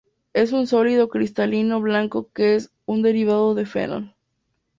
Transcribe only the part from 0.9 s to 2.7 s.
cristalino blanco que